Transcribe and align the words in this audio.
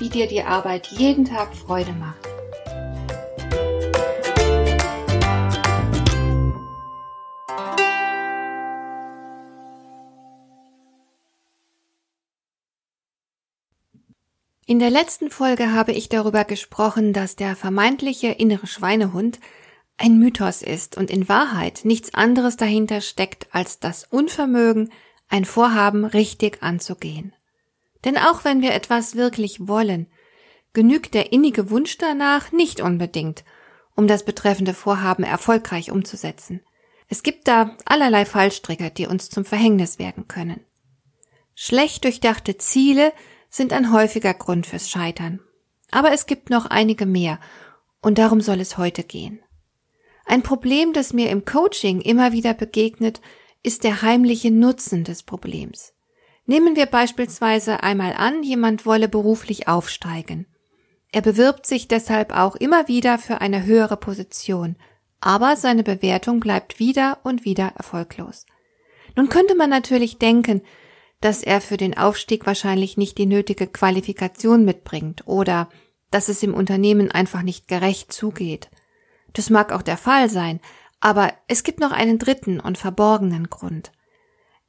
wie 0.00 0.08
dir 0.08 0.26
die 0.26 0.42
Arbeit 0.42 0.88
jeden 0.88 1.24
Tag 1.24 1.54
Freude 1.54 1.92
macht. 1.92 2.26
In 14.66 14.78
der 14.78 14.90
letzten 14.90 15.30
Folge 15.30 15.72
habe 15.72 15.90
ich 15.92 16.08
darüber 16.08 16.44
gesprochen, 16.44 17.12
dass 17.12 17.34
der 17.34 17.56
vermeintliche 17.56 18.28
innere 18.28 18.68
Schweinehund 18.68 19.40
ein 19.96 20.18
Mythos 20.18 20.62
ist 20.62 20.96
und 20.96 21.10
in 21.10 21.28
Wahrheit 21.28 21.80
nichts 21.82 22.14
anderes 22.14 22.56
dahinter 22.56 23.00
steckt 23.00 23.48
als 23.52 23.80
das 23.80 24.04
Unvermögen, 24.04 24.90
ein 25.28 25.44
Vorhaben 25.44 26.04
richtig 26.04 26.62
anzugehen. 26.62 27.34
Denn 28.04 28.16
auch 28.16 28.44
wenn 28.44 28.62
wir 28.62 28.72
etwas 28.72 29.14
wirklich 29.14 29.68
wollen, 29.68 30.06
genügt 30.72 31.14
der 31.14 31.32
innige 31.32 31.70
Wunsch 31.70 31.98
danach 31.98 32.52
nicht 32.52 32.80
unbedingt, 32.80 33.44
um 33.94 34.06
das 34.06 34.24
betreffende 34.24 34.74
Vorhaben 34.74 35.24
erfolgreich 35.24 35.90
umzusetzen. 35.90 36.60
Es 37.08 37.22
gibt 37.22 37.48
da 37.48 37.76
allerlei 37.84 38.24
Fallstricke, 38.24 38.90
die 38.90 39.06
uns 39.06 39.28
zum 39.30 39.44
Verhängnis 39.44 39.98
werden 39.98 40.28
können. 40.28 40.64
Schlecht 41.54 42.04
durchdachte 42.04 42.56
Ziele 42.56 43.12
sind 43.50 43.72
ein 43.72 43.92
häufiger 43.92 44.32
Grund 44.32 44.66
fürs 44.66 44.88
Scheitern. 44.88 45.40
Aber 45.90 46.12
es 46.12 46.26
gibt 46.26 46.50
noch 46.50 46.66
einige 46.66 47.04
mehr, 47.04 47.40
und 48.00 48.18
darum 48.18 48.40
soll 48.40 48.60
es 48.60 48.78
heute 48.78 49.02
gehen. 49.02 49.40
Ein 50.24 50.42
Problem, 50.42 50.92
das 50.92 51.12
mir 51.12 51.28
im 51.30 51.44
Coaching 51.44 52.00
immer 52.00 52.32
wieder 52.32 52.54
begegnet, 52.54 53.20
ist 53.62 53.84
der 53.84 54.02
heimliche 54.02 54.50
Nutzen 54.50 55.04
des 55.04 55.24
Problems. 55.24 55.92
Nehmen 56.50 56.74
wir 56.74 56.86
beispielsweise 56.86 57.84
einmal 57.84 58.12
an, 58.12 58.42
jemand 58.42 58.84
wolle 58.84 59.08
beruflich 59.08 59.68
aufsteigen. 59.68 60.48
Er 61.12 61.20
bewirbt 61.22 61.64
sich 61.64 61.86
deshalb 61.86 62.36
auch 62.36 62.56
immer 62.56 62.88
wieder 62.88 63.18
für 63.18 63.40
eine 63.40 63.66
höhere 63.66 63.96
Position, 63.96 64.74
aber 65.20 65.54
seine 65.54 65.84
Bewertung 65.84 66.40
bleibt 66.40 66.80
wieder 66.80 67.18
und 67.22 67.44
wieder 67.44 67.74
erfolglos. 67.76 68.46
Nun 69.14 69.28
könnte 69.28 69.54
man 69.54 69.70
natürlich 69.70 70.18
denken, 70.18 70.62
dass 71.20 71.44
er 71.44 71.60
für 71.60 71.76
den 71.76 71.96
Aufstieg 71.96 72.46
wahrscheinlich 72.46 72.96
nicht 72.96 73.18
die 73.18 73.26
nötige 73.26 73.68
Qualifikation 73.68 74.64
mitbringt 74.64 75.28
oder 75.28 75.68
dass 76.10 76.28
es 76.28 76.42
im 76.42 76.54
Unternehmen 76.54 77.12
einfach 77.12 77.42
nicht 77.42 77.68
gerecht 77.68 78.12
zugeht. 78.12 78.70
Das 79.34 79.50
mag 79.50 79.70
auch 79.70 79.82
der 79.82 79.96
Fall 79.96 80.28
sein, 80.28 80.58
aber 80.98 81.32
es 81.46 81.62
gibt 81.62 81.78
noch 81.78 81.92
einen 81.92 82.18
dritten 82.18 82.58
und 82.58 82.76
verborgenen 82.76 83.50
Grund. 83.50 83.92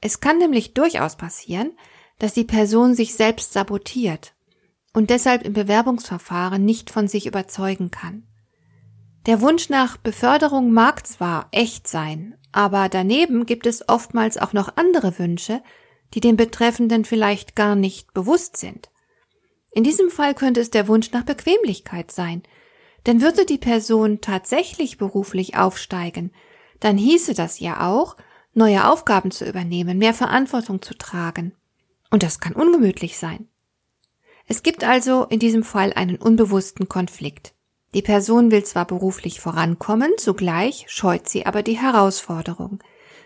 Es 0.01 0.19
kann 0.19 0.39
nämlich 0.39 0.73
durchaus 0.73 1.15
passieren, 1.15 1.71
dass 2.19 2.33
die 2.33 2.43
Person 2.43 2.95
sich 2.95 3.13
selbst 3.13 3.53
sabotiert 3.53 4.33
und 4.93 5.09
deshalb 5.09 5.43
im 5.43 5.53
Bewerbungsverfahren 5.53 6.65
nicht 6.65 6.89
von 6.89 7.07
sich 7.07 7.25
überzeugen 7.27 7.91
kann. 7.91 8.23
Der 9.27 9.41
Wunsch 9.41 9.69
nach 9.69 9.97
Beförderung 9.97 10.71
mag 10.71 11.05
zwar 11.05 11.47
echt 11.51 11.87
sein, 11.87 12.35
aber 12.51 12.89
daneben 12.89 13.45
gibt 13.45 13.67
es 13.67 13.87
oftmals 13.87 14.37
auch 14.37 14.53
noch 14.53 14.75
andere 14.75 15.17
Wünsche, 15.19 15.61
die 16.13 16.19
dem 16.19 16.35
Betreffenden 16.35 17.05
vielleicht 17.05 17.55
gar 17.55 17.75
nicht 17.75 18.13
bewusst 18.13 18.57
sind. 18.57 18.89
In 19.71 19.83
diesem 19.83 20.09
Fall 20.09 20.33
könnte 20.33 20.59
es 20.59 20.71
der 20.71 20.87
Wunsch 20.87 21.11
nach 21.11 21.23
Bequemlichkeit 21.23 22.11
sein, 22.11 22.43
denn 23.05 23.21
würde 23.21 23.45
die 23.45 23.57
Person 23.57 24.19
tatsächlich 24.21 24.97
beruflich 24.97 25.55
aufsteigen, 25.55 26.33
dann 26.79 26.97
hieße 26.97 27.33
das 27.33 27.59
ja 27.59 27.87
auch, 27.89 28.17
neue 28.53 28.89
Aufgaben 28.89 29.31
zu 29.31 29.45
übernehmen, 29.45 29.97
mehr 29.97 30.13
Verantwortung 30.13 30.81
zu 30.81 30.97
tragen. 30.97 31.53
Und 32.09 32.23
das 32.23 32.39
kann 32.39 32.53
ungemütlich 32.53 33.17
sein. 33.17 33.47
Es 34.47 34.63
gibt 34.63 34.83
also 34.83 35.25
in 35.25 35.39
diesem 35.39 35.63
Fall 35.63 35.93
einen 35.93 36.17
unbewussten 36.17 36.89
Konflikt. 36.89 37.53
Die 37.93 38.01
Person 38.01 38.51
will 38.51 38.63
zwar 38.63 38.85
beruflich 38.85 39.39
vorankommen, 39.39 40.11
zugleich 40.17 40.85
scheut 40.87 41.27
sie 41.27 41.45
aber 41.45 41.63
die 41.63 41.77
Herausforderung. 41.77 42.79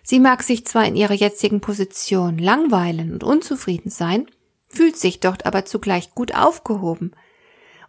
Sie 0.03 0.19
mag 0.19 0.43
sich 0.43 0.65
zwar 0.65 0.85
in 0.85 0.95
ihrer 0.95 1.13
jetzigen 1.13 1.61
Position 1.61 2.37
langweilen 2.37 3.11
und 3.11 3.23
unzufrieden 3.23 3.89
sein, 3.89 4.27
fühlt 4.67 4.97
sich 4.97 5.19
dort 5.19 5.45
aber 5.45 5.65
zugleich 5.65 6.13
gut 6.13 6.35
aufgehoben. 6.35 7.15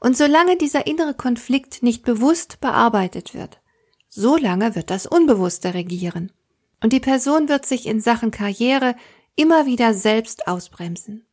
Und 0.00 0.16
solange 0.16 0.56
dieser 0.56 0.86
innere 0.86 1.14
Konflikt 1.14 1.82
nicht 1.82 2.04
bewusst 2.04 2.60
bearbeitet 2.60 3.34
wird, 3.34 3.60
solange 4.08 4.74
wird 4.74 4.90
das 4.90 5.06
Unbewusste 5.06 5.74
regieren 5.74 6.32
und 6.82 6.92
die 6.92 7.00
Person 7.00 7.48
wird 7.48 7.66
sich 7.66 7.86
in 7.86 8.00
Sachen 8.00 8.30
Karriere 8.30 8.94
immer 9.34 9.66
wieder 9.66 9.94
selbst 9.94 10.48
ausbremsen. 10.48 11.26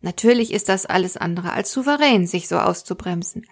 Natürlich 0.00 0.52
ist 0.52 0.68
das 0.68 0.86
alles 0.86 1.16
andere 1.16 1.52
als 1.52 1.72
souverän, 1.72 2.26
sich 2.26 2.48
so 2.48 2.58
auszubremsen. 2.58 3.46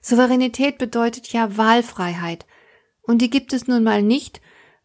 Souveränität 0.00 0.78
bedeutet 0.78 1.32
ja 1.32 1.56
Wahlfreiheit, 1.56 2.46
und 3.02 3.22
die 3.22 3.30
gibt 3.30 3.52
es 3.52 3.66
nun 3.66 3.82
mal 3.82 4.02
nicht, 4.02 4.40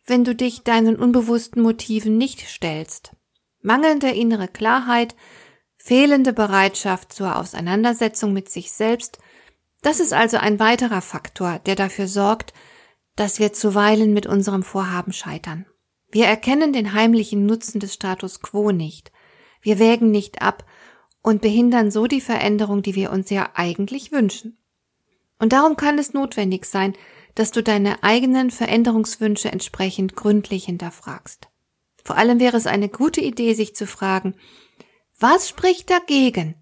wenn 0.06 0.24
du 0.24 0.36
dich 0.36 0.64
deinen 0.64 0.96
unbewussten 0.96 1.62
Motiven 1.62 2.18
nicht 2.18 2.48
stellst. 2.48 3.16
Mangelnde 3.62 4.10
innere 4.10 4.48
Klarheit, 4.48 5.16
fehlende 5.78 6.34
Bereitschaft 6.34 7.14
zur 7.14 7.38
Auseinandersetzung 7.38 8.34
mit 8.34 8.50
sich 8.50 8.72
selbst, 8.72 9.20
das 9.82 10.00
ist 10.00 10.14
also 10.14 10.38
ein 10.38 10.60
weiterer 10.60 11.02
Faktor, 11.02 11.60
der 11.66 11.76
dafür 11.76 12.08
sorgt, 12.08 12.54
dass 13.16 13.40
wir 13.40 13.54
zuweilen 13.54 14.14
mit 14.14 14.26
unserem 14.26 14.64
Vorhaben 14.64 15.14
scheitern. 15.14 15.66
Wir 16.12 16.26
erkennen 16.26 16.74
den 16.74 16.94
heimlichen 16.94 17.46
Nutzen 17.46 17.80
des 17.80 17.94
Status 17.94 18.42
quo 18.42 18.72
nicht. 18.72 19.12
Wir 19.62 19.80
wägen 19.80 20.12
nicht 20.12 20.42
ab 20.42 20.66
und 21.22 21.42
behindern 21.42 21.90
so 21.90 22.06
die 22.06 22.22
Veränderung, 22.22 22.82
die 22.82 22.96
wir 22.96 23.12
uns 23.12 23.30
ja 23.30 23.50
eigentlich 23.56 24.12
wünschen. 24.12 24.58
Und 25.40 25.54
darum 25.54 25.76
kann 25.76 25.98
es 25.98 26.14
notwendig 26.14 26.66
sein, 26.66 26.94
dass 27.36 27.52
du 27.52 27.64
deine 27.64 28.04
eigenen 28.04 28.52
Veränderungswünsche 28.52 29.52
entsprechend 29.52 30.16
gründlich 30.16 30.66
hinterfragst. 30.66 31.50
Vor 32.04 32.18
allem 32.18 32.40
wäre 32.40 32.58
es 32.58 32.68
eine 32.68 32.90
gute 32.90 33.22
Idee, 33.22 33.54
sich 33.54 33.76
zu 33.76 33.88
fragen, 33.88 34.36
was 35.18 35.50
spricht 35.50 35.90
dagegen, 35.90 36.56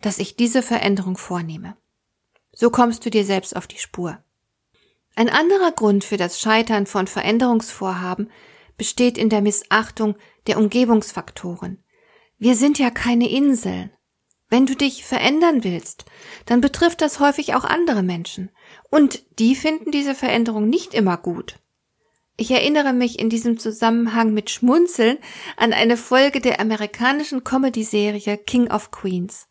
dass 0.00 0.18
ich 0.18 0.36
diese 0.36 0.62
Veränderung 0.62 1.16
vornehme? 1.16 1.76
So 2.52 2.70
kommst 2.70 3.04
du 3.04 3.10
dir 3.10 3.24
selbst 3.24 3.54
auf 3.54 3.66
die 3.66 3.78
Spur. 3.78 4.18
Ein 5.16 5.30
anderer 5.30 5.72
Grund 5.72 6.04
für 6.04 6.18
das 6.18 6.38
Scheitern 6.38 6.84
von 6.84 7.06
Veränderungsvorhaben 7.06 8.30
besteht 8.76 9.16
in 9.16 9.30
der 9.30 9.40
Missachtung 9.40 10.14
der 10.46 10.58
Umgebungsfaktoren. 10.58 11.82
Wir 12.36 12.54
sind 12.54 12.78
ja 12.78 12.90
keine 12.90 13.30
Inseln. 13.30 13.90
Wenn 14.50 14.66
du 14.66 14.76
dich 14.76 15.04
verändern 15.04 15.64
willst, 15.64 16.04
dann 16.44 16.60
betrifft 16.60 17.00
das 17.00 17.18
häufig 17.18 17.54
auch 17.54 17.64
andere 17.64 18.02
Menschen. 18.02 18.50
Und 18.90 19.24
die 19.38 19.56
finden 19.56 19.90
diese 19.90 20.14
Veränderung 20.14 20.68
nicht 20.68 20.92
immer 20.92 21.16
gut. 21.16 21.58
Ich 22.36 22.50
erinnere 22.50 22.92
mich 22.92 23.18
in 23.18 23.30
diesem 23.30 23.58
Zusammenhang 23.58 24.34
mit 24.34 24.50
Schmunzeln 24.50 25.16
an 25.56 25.72
eine 25.72 25.96
Folge 25.96 26.40
der 26.40 26.60
amerikanischen 26.60 27.42
Comedy-Serie 27.42 28.36
King 28.36 28.70
of 28.70 28.90
Queens. 28.90 29.48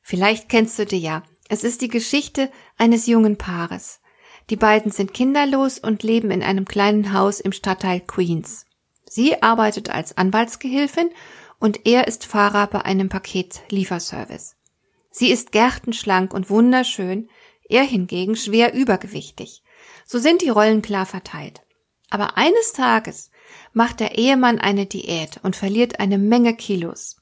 Vielleicht 0.00 0.48
kennst 0.48 0.78
du 0.78 0.86
die 0.86 1.00
ja. 1.00 1.22
Es 1.50 1.64
ist 1.64 1.82
die 1.82 1.88
Geschichte 1.88 2.50
eines 2.78 3.06
jungen 3.06 3.36
Paares. 3.36 4.00
Die 4.48 4.56
beiden 4.56 4.92
sind 4.92 5.12
kinderlos 5.12 5.78
und 5.78 6.02
leben 6.02 6.30
in 6.30 6.42
einem 6.42 6.66
kleinen 6.66 7.12
Haus 7.12 7.40
im 7.40 7.52
Stadtteil 7.52 8.00
Queens. 8.00 8.64
Sie 9.04 9.42
arbeitet 9.42 9.90
als 9.90 10.16
Anwaltsgehilfin 10.16 11.10
und 11.58 11.86
er 11.86 12.06
ist 12.06 12.26
Fahrer 12.26 12.66
bei 12.68 12.82
einem 12.82 13.08
Paketlieferservice. 13.08 14.54
Sie 15.10 15.30
ist 15.30 15.50
gärtenschlank 15.50 16.32
und 16.32 16.50
wunderschön, 16.50 17.28
er 17.68 17.82
hingegen 17.82 18.36
schwer 18.36 18.74
übergewichtig. 18.74 19.62
So 20.04 20.18
sind 20.18 20.42
die 20.42 20.50
Rollen 20.50 20.82
klar 20.82 21.06
verteilt. 21.06 21.62
Aber 22.10 22.36
eines 22.36 22.72
Tages 22.72 23.30
macht 23.72 23.98
der 23.98 24.16
Ehemann 24.16 24.60
eine 24.60 24.86
Diät 24.86 25.40
und 25.42 25.56
verliert 25.56 25.98
eine 25.98 26.18
Menge 26.18 26.54
Kilos. 26.54 27.16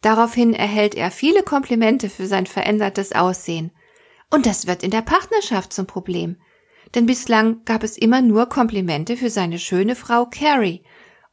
Daraufhin 0.00 0.54
erhält 0.54 0.96
er 0.96 1.12
viele 1.12 1.44
Komplimente 1.44 2.10
für 2.10 2.26
sein 2.26 2.46
verändertes 2.46 3.12
Aussehen 3.12 3.70
und 4.32 4.46
das 4.46 4.66
wird 4.66 4.82
in 4.82 4.90
der 4.90 5.02
Partnerschaft 5.02 5.72
zum 5.72 5.86
Problem. 5.86 6.36
Denn 6.94 7.06
bislang 7.06 7.64
gab 7.64 7.82
es 7.82 7.98
immer 7.98 8.22
nur 8.22 8.48
Komplimente 8.48 9.16
für 9.16 9.30
seine 9.30 9.58
schöne 9.58 9.94
Frau 9.94 10.26
Carrie. 10.26 10.82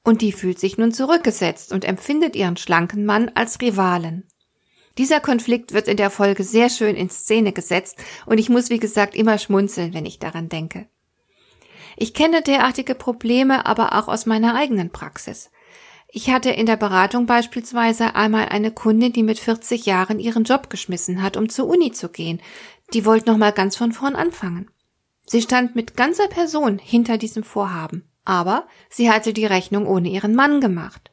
Und 0.04 0.22
die 0.22 0.34
fühlt 0.34 0.60
sich 0.60 0.78
nun 0.78 0.92
zurückgesetzt 0.92 1.72
und 1.72 1.86
empfindet 1.86 2.36
ihren 2.36 2.58
schlanken 2.58 3.06
Mann 3.06 3.32
als 3.36 3.62
Rivalen. 3.62 4.28
Dieser 4.98 5.22
Konflikt 5.22 5.74
wird 5.74 5.88
in 5.88 5.96
der 5.96 6.10
Folge 6.10 6.44
sehr 6.44 6.70
schön 6.70 6.98
in 6.98 7.10
Szene 7.10 7.54
gesetzt 7.54 7.98
und 8.26 8.38
ich 8.38 8.50
muss, 8.50 8.70
wie 8.70 8.80
gesagt, 8.80 9.16
immer 9.16 9.38
schmunzeln, 9.38 9.94
wenn 9.94 10.06
ich 10.06 10.20
daran 10.20 10.50
denke. 10.50 10.90
Ich 11.96 12.14
kenne 12.14 12.42
derartige 12.42 12.96
Probleme 12.96 13.66
aber 13.66 13.94
auch 13.94 14.10
aus 14.10 14.26
meiner 14.26 14.56
eigenen 14.56 14.90
Praxis. 14.90 15.52
Ich 16.12 16.32
hatte 16.32 16.50
in 16.50 16.66
der 16.66 16.76
Beratung 16.76 17.28
beispielsweise 17.28 18.16
einmal 18.16 18.50
eine 18.50 18.72
Kundin, 18.72 19.14
die 19.14 19.22
mit 19.22 19.38
40 19.38 19.86
Jahren 19.86 20.20
ihren 20.20 20.44
Job 20.44 20.70
geschmissen 20.70 21.22
hat, 21.22 21.38
um 21.38 21.50
zur 21.50 21.68
Uni 21.68 21.92
zu 21.92 22.10
gehen. 22.10 22.42
Die 22.94 23.06
wollte 23.06 23.30
noch 23.30 23.38
mal 23.38 23.52
ganz 23.52 23.76
von 23.76 23.92
vorn 23.92 24.16
anfangen. 24.16 24.70
Sie 25.26 25.42
stand 25.42 25.76
mit 25.76 25.96
ganzer 25.96 26.28
Person 26.28 26.80
hinter 26.80 27.18
diesem 27.18 27.44
Vorhaben, 27.44 28.10
aber 28.26 28.68
sie 28.90 29.12
hatte 29.12 29.32
die 29.32 29.46
Rechnung 29.46 29.86
ohne 29.86 30.10
ihren 30.10 30.34
Mann 30.34 30.60
gemacht. 30.60 31.12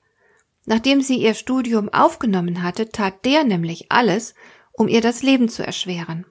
Nachdem 0.65 1.03
sie 1.03 1.19
ihr 1.19 1.35
Studium 1.35 1.89
aufgenommen 1.91 2.63
hatte, 2.63 2.89
tat 2.89 3.25
der 3.25 3.45
nämlich 3.45 3.93
alles, 3.93 4.35
um 4.73 4.89
ihr 4.89 5.01
das 5.01 5.23
Leben 5.23 5.49
zu 5.49 5.65
erschweren. 5.65 6.27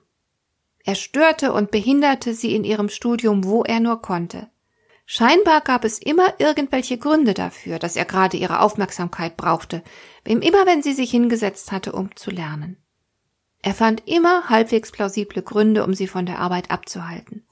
Er 0.84 0.96
störte 0.96 1.54
und 1.54 1.72
behinderte 1.72 2.34
sie 2.34 2.56
in 2.56 2.64
ihrem 2.64 2.90
Studium, 2.90 3.44
wo 3.44 3.64
er 3.64 3.80
nur 3.80 4.02
konnte. 4.02 4.50
Scheinbar 5.08 5.62
gab 5.62 5.86
es 5.86 6.00
immer 6.00 6.34
irgendwelche 6.40 6.98
Gründe 6.98 7.36
dafür, 7.36 7.78
dass 7.80 7.96
er 7.96 8.06
gerade 8.06 8.38
ihre 8.38 8.60
Aufmerksamkeit 8.60 9.38
brauchte, 9.38 9.84
immer 10.24 10.66
wenn 10.66 10.82
sie 10.82 10.94
sich 10.94 11.12
hingesetzt 11.12 11.72
hatte, 11.72 11.92
um 11.92 12.16
zu 12.16 12.32
lernen. 12.32 12.78
Er 13.66 13.74
fand 13.74 14.08
immer 14.08 14.48
halbwegs 14.48 14.92
plausible 14.92 15.42
Gründe, 15.42 15.84
um 15.84 15.96
sie 15.96 16.06
von 16.06 16.28
der 16.28 16.38
Arbeit 16.38 16.70
abzuhalten. 16.70 17.48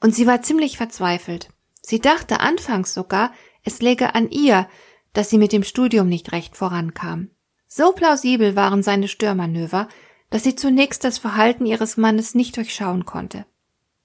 Und 0.00 0.12
sie 0.12 0.26
war 0.26 0.42
ziemlich 0.42 0.76
verzweifelt. 0.76 1.50
Sie 1.80 2.00
dachte 2.00 2.40
anfangs 2.40 2.92
sogar, 2.92 3.32
es 3.62 3.80
läge 3.80 4.16
an 4.16 4.30
ihr, 4.30 4.68
dass 5.12 5.30
sie 5.30 5.38
mit 5.38 5.52
dem 5.52 5.62
Studium 5.62 6.08
nicht 6.08 6.32
recht 6.32 6.56
vorankam. 6.56 7.30
So 7.68 7.92
plausibel 7.92 8.56
waren 8.56 8.82
seine 8.82 9.06
Störmanöver, 9.06 9.86
dass 10.28 10.42
sie 10.42 10.56
zunächst 10.56 11.04
das 11.04 11.18
Verhalten 11.18 11.66
ihres 11.66 11.96
Mannes 11.96 12.34
nicht 12.34 12.56
durchschauen 12.56 13.04
konnte. 13.04 13.46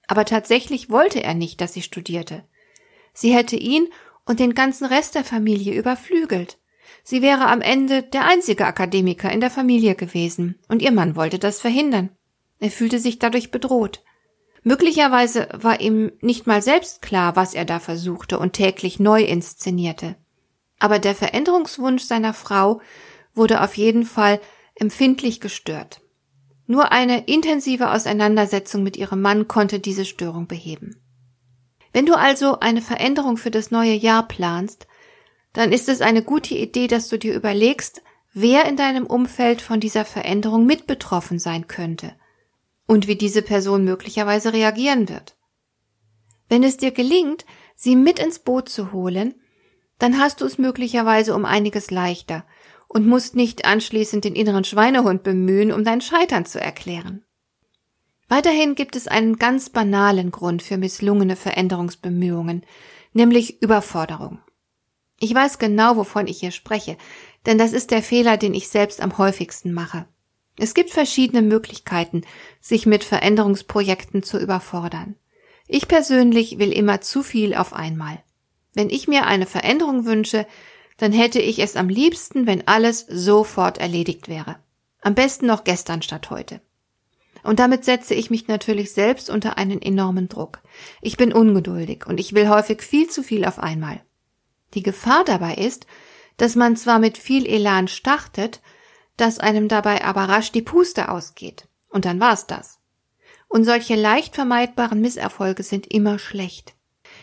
Aber 0.06 0.26
tatsächlich 0.26 0.88
wollte 0.88 1.20
er 1.20 1.34
nicht, 1.34 1.60
dass 1.60 1.72
sie 1.72 1.82
studierte. 1.82 2.44
Sie 3.12 3.34
hätte 3.34 3.56
ihn 3.56 3.88
und 4.24 4.38
den 4.38 4.54
ganzen 4.54 4.84
Rest 4.84 5.16
der 5.16 5.24
Familie 5.24 5.74
überflügelt. 5.74 6.58
Sie 7.06 7.20
wäre 7.20 7.46
am 7.48 7.60
Ende 7.60 8.02
der 8.02 8.24
einzige 8.24 8.66
Akademiker 8.66 9.30
in 9.30 9.40
der 9.40 9.50
Familie 9.50 9.94
gewesen, 9.94 10.58
und 10.68 10.80
ihr 10.80 10.90
Mann 10.90 11.16
wollte 11.16 11.38
das 11.38 11.60
verhindern. 11.60 12.08
Er 12.58 12.70
fühlte 12.70 12.98
sich 12.98 13.18
dadurch 13.18 13.50
bedroht. 13.50 14.02
Möglicherweise 14.62 15.48
war 15.52 15.80
ihm 15.80 16.12
nicht 16.22 16.46
mal 16.46 16.62
selbst 16.62 17.02
klar, 17.02 17.36
was 17.36 17.52
er 17.52 17.66
da 17.66 17.78
versuchte 17.78 18.38
und 18.38 18.54
täglich 18.54 18.98
neu 18.98 19.22
inszenierte. 19.22 20.16
Aber 20.78 20.98
der 20.98 21.14
Veränderungswunsch 21.14 22.02
seiner 22.02 22.32
Frau 22.32 22.80
wurde 23.34 23.62
auf 23.62 23.76
jeden 23.76 24.06
Fall 24.06 24.40
empfindlich 24.74 25.40
gestört. 25.40 26.00
Nur 26.66 26.90
eine 26.90 27.26
intensive 27.26 27.90
Auseinandersetzung 27.90 28.82
mit 28.82 28.96
ihrem 28.96 29.20
Mann 29.20 29.46
konnte 29.46 29.78
diese 29.78 30.06
Störung 30.06 30.46
beheben. 30.46 30.96
Wenn 31.92 32.06
du 32.06 32.14
also 32.14 32.60
eine 32.60 32.80
Veränderung 32.80 33.36
für 33.36 33.50
das 33.50 33.70
neue 33.70 33.92
Jahr 33.92 34.26
planst, 34.26 34.86
dann 35.54 35.72
ist 35.72 35.88
es 35.88 36.02
eine 36.02 36.22
gute 36.22 36.54
Idee, 36.54 36.88
dass 36.88 37.08
du 37.08 37.18
dir 37.18 37.34
überlegst, 37.34 38.02
wer 38.34 38.66
in 38.66 38.76
deinem 38.76 39.06
Umfeld 39.06 39.62
von 39.62 39.80
dieser 39.80 40.04
Veränderung 40.04 40.66
mit 40.66 40.86
betroffen 40.86 41.38
sein 41.38 41.68
könnte 41.68 42.14
und 42.86 43.06
wie 43.06 43.16
diese 43.16 43.40
Person 43.40 43.84
möglicherweise 43.84 44.52
reagieren 44.52 45.08
wird. 45.08 45.36
Wenn 46.48 46.62
es 46.62 46.76
dir 46.76 46.90
gelingt, 46.90 47.46
sie 47.76 47.96
mit 47.96 48.18
ins 48.18 48.40
Boot 48.40 48.68
zu 48.68 48.92
holen, 48.92 49.34
dann 49.98 50.18
hast 50.18 50.40
du 50.40 50.44
es 50.44 50.58
möglicherweise 50.58 51.34
um 51.34 51.44
einiges 51.44 51.90
leichter 51.90 52.44
und 52.88 53.06
musst 53.06 53.36
nicht 53.36 53.64
anschließend 53.64 54.24
den 54.24 54.34
inneren 54.34 54.64
Schweinehund 54.64 55.22
bemühen, 55.22 55.72
um 55.72 55.84
dein 55.84 56.00
Scheitern 56.00 56.44
zu 56.44 56.60
erklären. 56.60 57.24
Weiterhin 58.28 58.74
gibt 58.74 58.96
es 58.96 59.06
einen 59.06 59.36
ganz 59.36 59.70
banalen 59.70 60.32
Grund 60.32 60.62
für 60.62 60.78
misslungene 60.78 61.36
Veränderungsbemühungen, 61.36 62.66
nämlich 63.12 63.62
Überforderung. 63.62 64.40
Ich 65.20 65.34
weiß 65.34 65.58
genau, 65.58 65.96
wovon 65.96 66.26
ich 66.26 66.40
hier 66.40 66.50
spreche, 66.50 66.96
denn 67.46 67.58
das 67.58 67.72
ist 67.72 67.90
der 67.90 68.02
Fehler, 68.02 68.36
den 68.36 68.54
ich 68.54 68.68
selbst 68.68 69.00
am 69.00 69.18
häufigsten 69.18 69.72
mache. 69.72 70.06
Es 70.56 70.74
gibt 70.74 70.90
verschiedene 70.90 71.42
Möglichkeiten, 71.42 72.22
sich 72.60 72.86
mit 72.86 73.04
Veränderungsprojekten 73.04 74.22
zu 74.22 74.38
überfordern. 74.38 75.16
Ich 75.66 75.88
persönlich 75.88 76.58
will 76.58 76.72
immer 76.72 77.00
zu 77.00 77.22
viel 77.22 77.54
auf 77.54 77.72
einmal. 77.72 78.22
Wenn 78.74 78.90
ich 78.90 79.08
mir 79.08 79.26
eine 79.26 79.46
Veränderung 79.46 80.04
wünsche, 80.04 80.46
dann 80.96 81.12
hätte 81.12 81.40
ich 81.40 81.58
es 81.58 81.76
am 81.76 81.88
liebsten, 81.88 82.46
wenn 82.46 82.66
alles 82.68 83.06
sofort 83.08 83.78
erledigt 83.78 84.28
wäre. 84.28 84.56
Am 85.00 85.14
besten 85.14 85.46
noch 85.46 85.64
gestern 85.64 86.02
statt 86.02 86.30
heute. 86.30 86.60
Und 87.42 87.58
damit 87.58 87.84
setze 87.84 88.14
ich 88.14 88.30
mich 88.30 88.48
natürlich 88.48 88.92
selbst 88.92 89.28
unter 89.28 89.58
einen 89.58 89.82
enormen 89.82 90.28
Druck. 90.28 90.60
Ich 91.02 91.16
bin 91.16 91.32
ungeduldig 91.32 92.06
und 92.06 92.18
ich 92.18 92.34
will 92.34 92.48
häufig 92.48 92.82
viel 92.82 93.08
zu 93.08 93.22
viel 93.22 93.44
auf 93.44 93.58
einmal. 93.58 94.00
Die 94.74 94.82
Gefahr 94.82 95.24
dabei 95.24 95.54
ist, 95.54 95.86
dass 96.36 96.56
man 96.56 96.76
zwar 96.76 96.98
mit 96.98 97.16
viel 97.18 97.46
Elan 97.46 97.88
startet, 97.88 98.60
dass 99.16 99.38
einem 99.38 99.68
dabei 99.68 100.04
aber 100.04 100.22
rasch 100.22 100.50
die 100.52 100.62
Puste 100.62 101.08
ausgeht. 101.08 101.68
Und 101.88 102.04
dann 102.04 102.20
war's 102.20 102.46
das. 102.46 102.80
Und 103.48 103.64
solche 103.64 103.94
leicht 103.94 104.34
vermeidbaren 104.34 105.00
Misserfolge 105.00 105.62
sind 105.62 105.86
immer 105.86 106.18
schlecht. 106.18 106.74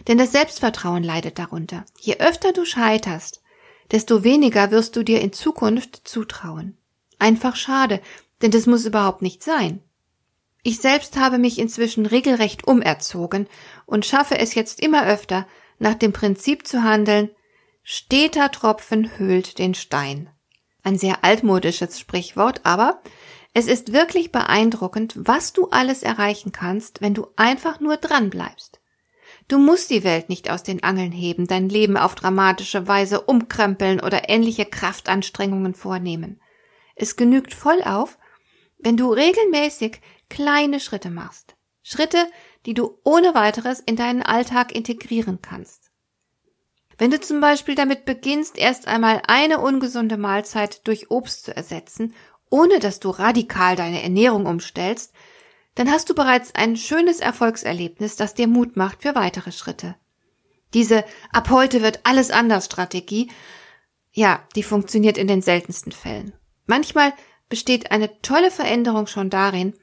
Denn 0.08 0.18
das 0.18 0.32
Selbstvertrauen 0.32 1.04
leidet 1.04 1.38
darunter. 1.38 1.86
Je 2.00 2.18
öfter 2.20 2.54
du 2.54 2.64
scheiterst, 2.64 3.42
desto 3.92 4.24
weniger 4.24 4.72
wirst 4.72 4.96
du 4.96 5.04
dir 5.04 5.20
in 5.20 5.34
Zukunft 5.34 6.08
zutrauen. 6.08 6.78
Einfach 7.20 7.58
schade, 7.58 8.00
denn 8.42 8.52
das 8.52 8.66
muss 8.66 8.86
überhaupt 8.86 9.22
nicht 9.22 9.44
sein. 9.44 9.84
Ich 10.64 10.80
selbst 10.80 11.18
habe 11.18 11.38
mich 11.38 11.60
inzwischen 11.60 12.06
regelrecht 12.06 12.68
umerzogen 12.68 13.48
und 13.86 14.06
schaffe 14.06 14.38
es 14.38 14.56
jetzt 14.56 14.80
immer 14.80 15.06
öfter, 15.06 15.48
nach 15.80 15.96
dem 15.96 16.14
Prinzip 16.14 16.68
zu 16.68 16.84
handeln, 16.84 17.32
steter 17.84 18.52
Tropfen 18.52 19.18
höhlt 19.18 19.58
den 19.60 19.74
Stein. 19.74 20.30
Ein 20.84 20.98
sehr 20.98 21.24
altmodisches 21.24 22.00
Sprichwort, 22.00 22.62
aber 22.64 23.02
es 23.54 23.68
ist 23.68 23.92
wirklich 23.92 24.32
beeindruckend, 24.32 25.14
was 25.16 25.54
du 25.54 25.68
alles 25.70 26.04
erreichen 26.04 26.52
kannst, 26.52 27.02
wenn 27.02 27.14
du 27.14 27.28
einfach 27.36 27.80
nur 27.80 27.98
dran 27.98 28.30
bleibst. 28.30 28.80
Du 29.48 29.58
musst 29.58 29.90
die 29.90 30.04
Welt 30.04 30.30
nicht 30.30 30.50
aus 30.50 30.64
den 30.64 30.84
Angeln 30.84 31.12
heben, 31.12 31.48
dein 31.48 31.68
Leben 31.68 31.98
auf 31.98 32.16
dramatische 32.16 32.88
Weise 32.88 33.22
umkrempeln 33.22 34.00
oder 34.00 34.30
ähnliche 34.30 34.66
Kraftanstrengungen 34.66 35.74
vornehmen. 35.74 36.42
Es 36.96 37.16
genügt 37.16 37.54
voll 37.54 37.82
auf, 37.84 38.18
wenn 38.80 38.98
du 38.98 39.12
regelmäßig 39.12 40.00
kleine 40.30 40.80
Schritte 40.80 41.10
machst. 41.10 41.56
Schritte, 41.84 42.26
die 42.66 42.74
du 42.74 43.00
ohne 43.04 43.34
weiteres 43.34 43.80
in 43.80 43.96
deinen 43.96 44.22
Alltag 44.22 44.74
integrieren 44.74 45.40
kannst. 45.42 45.81
Wenn 47.02 47.10
du 47.10 47.20
zum 47.20 47.42
Beispiel 47.42 47.74
damit 47.74 48.06
beginnst, 48.06 48.60
erst 48.60 48.88
einmal 48.88 49.24
eine 49.26 49.60
ungesunde 49.60 50.18
Mahlzeit 50.18 50.88
durch 50.88 51.10
Obst 51.10 51.46
zu 51.46 51.56
ersetzen, 51.56 52.14
ohne 52.52 52.78
dass 52.78 53.00
du 53.00 53.10
radikal 53.10 53.76
deine 53.76 54.04
Ernährung 54.04 54.46
umstellst, 54.46 55.12
dann 55.74 55.90
hast 55.90 56.12
du 56.12 56.14
bereits 56.14 56.54
ein 56.54 56.78
schönes 56.78 57.20
Erfolgserlebnis, 57.20 58.18
das 58.18 58.36
dir 58.36 58.48
Mut 58.48 58.78
macht 58.78 59.02
für 59.02 59.16
weitere 59.16 59.52
Schritte. 59.52 59.96
Diese 60.76 61.04
ab 61.34 61.50
heute 61.50 61.82
wird 61.82 62.02
alles 62.04 62.30
anders 62.30 62.66
Strategie, 62.68 63.32
ja, 64.12 64.48
die 64.56 64.62
funktioniert 64.62 65.18
in 65.18 65.26
den 65.26 65.42
seltensten 65.42 65.94
Fällen. 65.94 66.34
Manchmal 66.68 67.14
besteht 67.50 67.90
eine 67.90 68.22
tolle 68.22 68.52
Veränderung 68.52 69.08
schon 69.08 69.32
darin, 69.32 69.74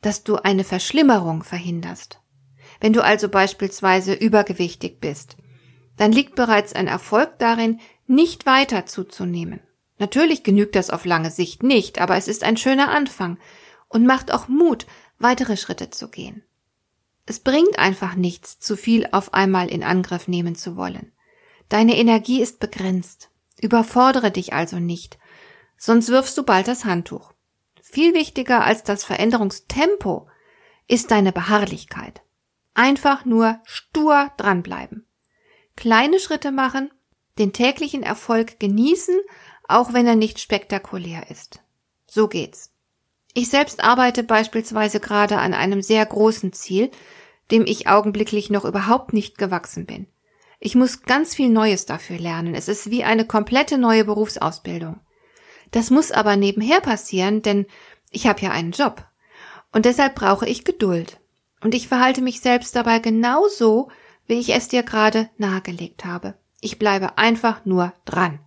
dass 0.00 0.24
du 0.24 0.36
eine 0.36 0.64
Verschlimmerung 0.64 1.42
verhinderst. 1.42 2.22
Wenn 2.80 2.94
du 2.94 3.04
also 3.04 3.28
beispielsweise 3.28 4.14
übergewichtig 4.14 4.98
bist, 4.98 5.36
dann 5.98 6.12
liegt 6.12 6.34
bereits 6.34 6.72
ein 6.72 6.86
Erfolg 6.86 7.38
darin, 7.38 7.80
nicht 8.06 8.46
weiter 8.46 8.86
zuzunehmen. 8.86 9.60
Natürlich 9.98 10.44
genügt 10.44 10.76
das 10.76 10.90
auf 10.90 11.04
lange 11.04 11.30
Sicht 11.30 11.62
nicht, 11.62 12.00
aber 12.00 12.16
es 12.16 12.28
ist 12.28 12.44
ein 12.44 12.56
schöner 12.56 12.88
Anfang 12.90 13.36
und 13.88 14.06
macht 14.06 14.32
auch 14.32 14.48
Mut, 14.48 14.86
weitere 15.18 15.56
Schritte 15.56 15.90
zu 15.90 16.08
gehen. 16.08 16.44
Es 17.26 17.40
bringt 17.40 17.78
einfach 17.78 18.14
nichts, 18.14 18.58
zu 18.58 18.76
viel 18.76 19.08
auf 19.12 19.34
einmal 19.34 19.68
in 19.68 19.82
Angriff 19.82 20.28
nehmen 20.28 20.54
zu 20.54 20.76
wollen. 20.76 21.12
Deine 21.68 21.96
Energie 21.96 22.40
ist 22.40 22.60
begrenzt. 22.60 23.30
Überfordere 23.60 24.30
dich 24.30 24.52
also 24.52 24.78
nicht, 24.78 25.18
sonst 25.76 26.08
wirfst 26.08 26.38
du 26.38 26.44
bald 26.44 26.68
das 26.68 26.84
Handtuch. 26.84 27.32
Viel 27.82 28.14
wichtiger 28.14 28.64
als 28.64 28.84
das 28.84 29.04
Veränderungstempo 29.04 30.28
ist 30.86 31.10
deine 31.10 31.32
Beharrlichkeit. 31.32 32.22
Einfach 32.74 33.24
nur 33.24 33.58
stur 33.64 34.30
dranbleiben. 34.36 35.07
Kleine 35.78 36.18
Schritte 36.18 36.50
machen, 36.50 36.90
den 37.38 37.52
täglichen 37.52 38.02
Erfolg 38.02 38.58
genießen, 38.58 39.16
auch 39.68 39.92
wenn 39.92 40.08
er 40.08 40.16
nicht 40.16 40.40
spektakulär 40.40 41.30
ist. 41.30 41.60
So 42.04 42.26
geht's. 42.26 42.72
Ich 43.32 43.48
selbst 43.48 43.84
arbeite 43.84 44.24
beispielsweise 44.24 44.98
gerade 44.98 45.38
an 45.38 45.54
einem 45.54 45.80
sehr 45.80 46.04
großen 46.04 46.52
Ziel, 46.52 46.90
dem 47.52 47.64
ich 47.64 47.86
augenblicklich 47.86 48.50
noch 48.50 48.64
überhaupt 48.64 49.12
nicht 49.12 49.38
gewachsen 49.38 49.86
bin. 49.86 50.08
Ich 50.58 50.74
muss 50.74 51.02
ganz 51.02 51.36
viel 51.36 51.48
Neues 51.48 51.86
dafür 51.86 52.18
lernen. 52.18 52.56
Es 52.56 52.66
ist 52.66 52.90
wie 52.90 53.04
eine 53.04 53.24
komplette 53.24 53.78
neue 53.78 54.04
Berufsausbildung. 54.04 54.98
Das 55.70 55.90
muss 55.90 56.10
aber 56.10 56.34
nebenher 56.34 56.80
passieren, 56.80 57.40
denn 57.40 57.66
ich 58.10 58.26
habe 58.26 58.40
ja 58.40 58.50
einen 58.50 58.72
Job. 58.72 59.06
Und 59.70 59.84
deshalb 59.84 60.16
brauche 60.16 60.48
ich 60.48 60.64
Geduld. 60.64 61.20
Und 61.60 61.72
ich 61.72 61.86
verhalte 61.86 62.20
mich 62.20 62.40
selbst 62.40 62.74
dabei 62.74 62.98
genauso, 62.98 63.92
wie 64.28 64.38
ich 64.38 64.54
es 64.54 64.68
dir 64.68 64.84
gerade 64.84 65.28
nahegelegt 65.38 66.04
habe. 66.04 66.34
Ich 66.60 66.78
bleibe 66.78 67.18
einfach 67.18 67.64
nur 67.64 67.92
dran. 68.04 68.38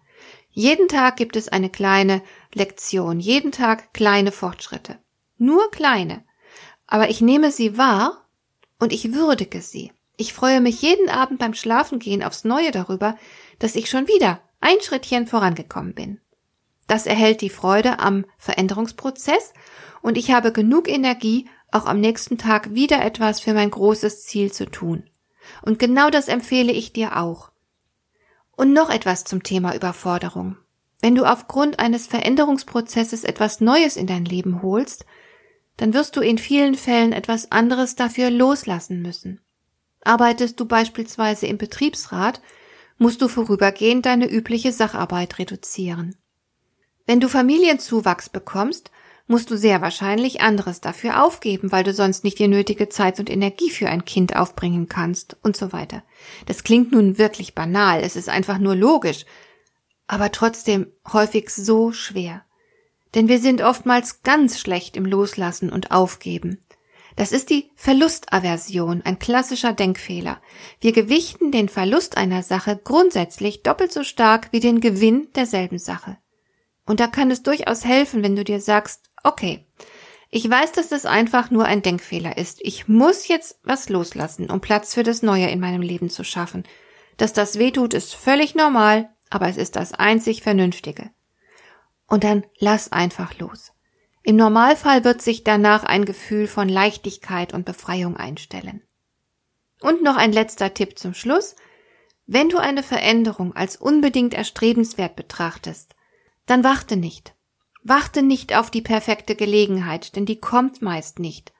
Jeden 0.51 0.87
Tag 0.87 1.17
gibt 1.17 1.35
es 1.35 1.49
eine 1.49 1.69
kleine 1.69 2.21
Lektion, 2.53 3.19
jeden 3.19 3.51
Tag 3.51 3.93
kleine 3.93 4.31
Fortschritte. 4.31 4.99
Nur 5.37 5.69
kleine. 5.71 6.23
Aber 6.87 7.09
ich 7.09 7.21
nehme 7.21 7.51
sie 7.51 7.77
wahr 7.77 8.27
und 8.79 8.93
ich 8.93 9.13
würdige 9.13 9.61
sie. 9.61 9.91
Ich 10.17 10.33
freue 10.33 10.61
mich 10.61 10.81
jeden 10.81 11.09
Abend 11.09 11.39
beim 11.39 11.53
Schlafengehen 11.53 12.21
aufs 12.21 12.43
Neue 12.43 12.71
darüber, 12.71 13.17
dass 13.59 13.75
ich 13.75 13.89
schon 13.89 14.07
wieder 14.07 14.41
ein 14.59 14.79
Schrittchen 14.81 15.25
vorangekommen 15.25 15.95
bin. 15.95 16.21
Das 16.87 17.07
erhält 17.07 17.41
die 17.41 17.49
Freude 17.49 17.99
am 17.99 18.25
Veränderungsprozess 18.37 19.53
und 20.01 20.17
ich 20.17 20.31
habe 20.31 20.51
genug 20.51 20.89
Energie, 20.89 21.49
auch 21.71 21.85
am 21.85 22.01
nächsten 22.01 22.37
Tag 22.37 22.73
wieder 22.73 23.03
etwas 23.03 23.39
für 23.39 23.53
mein 23.53 23.71
großes 23.71 24.25
Ziel 24.25 24.51
zu 24.51 24.69
tun. 24.69 25.09
Und 25.61 25.79
genau 25.79 26.09
das 26.09 26.27
empfehle 26.27 26.71
ich 26.71 26.93
dir 26.93 27.17
auch. 27.17 27.51
Und 28.55 28.73
noch 28.73 28.89
etwas 28.89 29.23
zum 29.23 29.43
Thema 29.43 29.75
Überforderung. 29.75 30.57
Wenn 31.01 31.15
du 31.15 31.25
aufgrund 31.25 31.79
eines 31.79 32.07
Veränderungsprozesses 32.07 33.23
etwas 33.23 33.59
Neues 33.59 33.97
in 33.97 34.07
dein 34.07 34.25
Leben 34.25 34.61
holst, 34.61 35.05
dann 35.77 35.93
wirst 35.93 36.15
du 36.15 36.21
in 36.21 36.37
vielen 36.37 36.75
Fällen 36.75 37.11
etwas 37.11 37.51
anderes 37.51 37.95
dafür 37.95 38.29
loslassen 38.29 39.01
müssen. 39.01 39.41
Arbeitest 40.03 40.59
du 40.59 40.65
beispielsweise 40.65 41.47
im 41.47 41.57
Betriebsrat, 41.57 42.41
musst 42.97 43.21
du 43.21 43.27
vorübergehend 43.27 44.05
deine 44.05 44.29
übliche 44.29 44.71
Sacharbeit 44.71 45.39
reduzieren. 45.39 46.15
Wenn 47.07 47.19
du 47.19 47.29
Familienzuwachs 47.29 48.29
bekommst, 48.29 48.91
musst 49.31 49.49
du 49.49 49.57
sehr 49.57 49.81
wahrscheinlich 49.81 50.41
anderes 50.41 50.81
dafür 50.81 51.23
aufgeben, 51.23 51.71
weil 51.71 51.83
du 51.83 51.93
sonst 51.93 52.23
nicht 52.23 52.37
die 52.37 52.47
nötige 52.47 52.89
Zeit 52.89 53.19
und 53.19 53.29
Energie 53.29 53.71
für 53.71 53.89
ein 53.89 54.05
Kind 54.05 54.35
aufbringen 54.35 54.87
kannst 54.87 55.37
und 55.41 55.57
so 55.57 55.71
weiter. 55.71 56.03
Das 56.45 56.63
klingt 56.63 56.91
nun 56.91 57.17
wirklich 57.17 57.55
banal, 57.55 58.01
es 58.01 58.15
ist 58.15 58.29
einfach 58.29 58.59
nur 58.59 58.75
logisch, 58.75 59.25
aber 60.05 60.31
trotzdem 60.31 60.87
häufig 61.11 61.49
so 61.49 61.93
schwer. 61.93 62.43
Denn 63.15 63.29
wir 63.29 63.39
sind 63.39 63.61
oftmals 63.61 64.21
ganz 64.23 64.59
schlecht 64.59 64.95
im 64.97 65.05
Loslassen 65.05 65.71
und 65.71 65.91
Aufgeben. 65.91 66.59
Das 67.15 67.31
ist 67.31 67.49
die 67.49 67.69
Verlustaversion, 67.75 69.01
ein 69.03 69.19
klassischer 69.19 69.73
Denkfehler. 69.73 70.41
Wir 70.79 70.91
gewichten 70.91 71.51
den 71.51 71.69
Verlust 71.69 72.17
einer 72.17 72.43
Sache 72.43 72.79
grundsätzlich 72.83 73.63
doppelt 73.63 73.91
so 73.93 74.03
stark 74.03 74.49
wie 74.51 74.59
den 74.59 74.81
Gewinn 74.81 75.29
derselben 75.35 75.79
Sache. 75.79 76.17
Und 76.85 76.99
da 76.99 77.07
kann 77.07 77.31
es 77.31 77.43
durchaus 77.43 77.85
helfen, 77.85 78.23
wenn 78.23 78.35
du 78.35 78.43
dir 78.43 78.59
sagst, 78.59 79.10
okay, 79.23 79.65
ich 80.33 80.49
weiß, 80.49 80.71
dass 80.71 80.87
das 80.87 81.05
einfach 81.05 81.51
nur 81.51 81.65
ein 81.65 81.81
Denkfehler 81.81 82.37
ist. 82.37 82.59
Ich 82.61 82.87
muss 82.87 83.27
jetzt 83.27 83.59
was 83.63 83.89
loslassen, 83.89 84.49
um 84.49 84.61
Platz 84.61 84.93
für 84.93 85.03
das 85.03 85.21
Neue 85.21 85.49
in 85.49 85.59
meinem 85.59 85.81
Leben 85.81 86.09
zu 86.09 86.23
schaffen. 86.23 86.63
Dass 87.17 87.33
das 87.33 87.59
weh 87.59 87.71
tut, 87.71 87.93
ist 87.93 88.15
völlig 88.15 88.55
normal, 88.55 89.09
aber 89.29 89.49
es 89.49 89.57
ist 89.57 89.75
das 89.75 89.93
einzig 89.93 90.41
Vernünftige. 90.41 91.11
Und 92.07 92.23
dann 92.23 92.45
lass 92.59 92.93
einfach 92.93 93.37
los. 93.39 93.73
Im 94.23 94.37
Normalfall 94.37 95.03
wird 95.03 95.21
sich 95.21 95.43
danach 95.43 95.83
ein 95.83 96.05
Gefühl 96.05 96.47
von 96.47 96.69
Leichtigkeit 96.69 97.53
und 97.53 97.65
Befreiung 97.65 98.15
einstellen. 98.15 98.83
Und 99.81 100.01
noch 100.01 100.15
ein 100.15 100.31
letzter 100.31 100.73
Tipp 100.73 100.97
zum 100.97 101.13
Schluss. 101.13 101.55
Wenn 102.25 102.47
du 102.47 102.57
eine 102.57 102.83
Veränderung 102.83 103.53
als 103.53 103.75
unbedingt 103.75 104.33
erstrebenswert 104.33 105.17
betrachtest, 105.17 105.95
dann 106.45 106.63
warte 106.63 106.95
nicht. 106.95 107.33
Warte 107.83 108.21
nicht 108.21 108.55
auf 108.55 108.69
die 108.69 108.81
perfekte 108.81 109.35
Gelegenheit, 109.35 110.15
denn 110.15 110.25
die 110.25 110.39
kommt 110.39 110.81
meist 110.81 111.19
nicht, 111.19 111.51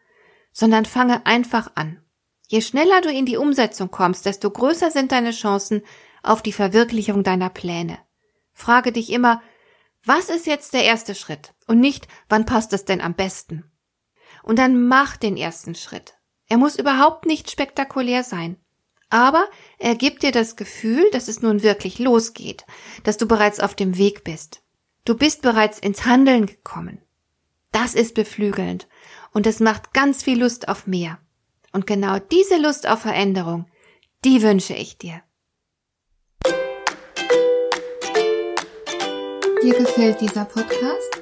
sondern 0.51 0.85
fange 0.85 1.25
einfach 1.25 1.71
an. 1.75 2.03
Je 2.47 2.61
schneller 2.61 3.01
du 3.01 3.09
in 3.09 3.25
die 3.25 3.37
Umsetzung 3.37 3.89
kommst, 3.91 4.25
desto 4.25 4.51
größer 4.51 4.91
sind 4.91 5.11
deine 5.11 5.31
Chancen 5.31 5.81
auf 6.21 6.41
die 6.41 6.53
Verwirklichung 6.53 7.23
deiner 7.23 7.49
Pläne. 7.49 7.97
Frage 8.53 8.91
dich 8.91 9.11
immer, 9.11 9.41
was 10.05 10.29
ist 10.29 10.47
jetzt 10.47 10.73
der 10.73 10.83
erste 10.83 11.15
Schritt 11.15 11.53
und 11.67 11.79
nicht, 11.79 12.07
wann 12.29 12.45
passt 12.45 12.73
es 12.73 12.85
denn 12.85 13.01
am 13.01 13.13
besten? 13.13 13.71
Und 14.43 14.59
dann 14.59 14.87
mach 14.87 15.17
den 15.17 15.37
ersten 15.37 15.75
Schritt. 15.75 16.15
Er 16.47 16.57
muss 16.57 16.77
überhaupt 16.77 17.25
nicht 17.25 17.49
spektakulär 17.49 18.23
sein. 18.23 18.57
Aber 19.09 19.45
er 19.77 19.95
gibt 19.95 20.23
dir 20.23 20.31
das 20.31 20.55
Gefühl, 20.55 21.09
dass 21.11 21.27
es 21.27 21.41
nun 21.41 21.63
wirklich 21.63 21.99
losgeht, 21.99 22.65
dass 23.03 23.17
du 23.17 23.27
bereits 23.27 23.59
auf 23.59 23.75
dem 23.75 23.97
Weg 23.97 24.23
bist. 24.23 24.60
Du 25.03 25.17
bist 25.17 25.41
bereits 25.41 25.79
ins 25.79 26.05
Handeln 26.05 26.45
gekommen. 26.45 26.99
Das 27.71 27.95
ist 27.95 28.13
beflügelnd 28.13 28.87
und 29.33 29.47
es 29.47 29.59
macht 29.59 29.93
ganz 29.93 30.21
viel 30.21 30.39
Lust 30.39 30.67
auf 30.67 30.85
mehr. 30.85 31.17
Und 31.71 31.87
genau 31.87 32.19
diese 32.19 32.57
Lust 32.57 32.87
auf 32.87 33.01
Veränderung, 33.01 33.65
die 34.23 34.43
wünsche 34.43 34.73
ich 34.73 34.97
dir. 34.97 35.21
Dir 39.63 39.73
gefällt 39.75 40.21
dieser 40.21 40.45
Podcast? 40.45 41.21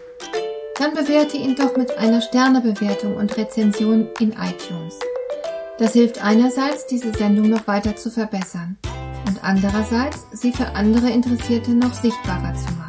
Dann 0.77 0.93
bewerte 0.93 1.37
ihn 1.37 1.55
doch 1.55 1.77
mit 1.77 1.91
einer 1.97 2.21
Sternebewertung 2.21 3.15
und 3.15 3.37
Rezension 3.37 4.09
in 4.19 4.31
iTunes. 4.31 4.97
Das 5.77 5.93
hilft 5.93 6.21
einerseits, 6.23 6.85
diese 6.87 7.13
Sendung 7.13 7.49
noch 7.49 7.67
weiter 7.67 7.95
zu 7.95 8.09
verbessern 8.09 8.77
und 9.27 9.43
andererseits, 9.43 10.25
sie 10.33 10.51
für 10.51 10.67
andere 10.67 11.09
Interessierte 11.09 11.71
noch 11.71 11.93
sichtbarer 11.93 12.53
zu 12.55 12.73
machen. 12.73 12.88